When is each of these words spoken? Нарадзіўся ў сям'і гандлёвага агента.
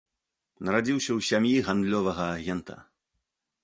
Нарадзіўся 0.69 1.07
ў 1.13 1.19
сям'і 1.29 1.53
гандлёвага 1.69 2.25
агента. 2.43 2.75